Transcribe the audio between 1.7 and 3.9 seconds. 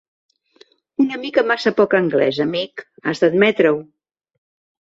poc anglès, amic, has de admetre-ho.